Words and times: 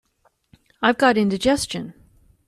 I've 0.81 0.97
got 0.97 1.15
indigestion. 1.15 1.93